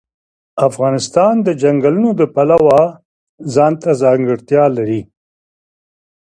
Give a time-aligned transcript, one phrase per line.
[0.67, 2.81] افغانستان د چنګلونه د پلوه
[3.53, 5.01] ځانته ځانګړتیا لري.